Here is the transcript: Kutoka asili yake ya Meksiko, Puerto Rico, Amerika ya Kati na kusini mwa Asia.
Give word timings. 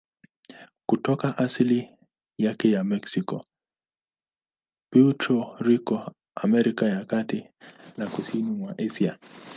Kutoka 0.85 1.37
asili 1.37 1.89
yake 2.37 2.71
ya 2.71 2.83
Meksiko, 2.83 3.45
Puerto 4.93 5.55
Rico, 5.59 6.11
Amerika 6.35 6.85
ya 6.85 7.05
Kati 7.05 7.47
na 7.97 8.09
kusini 8.09 8.51
mwa 8.51 8.75
Asia. 8.77 9.19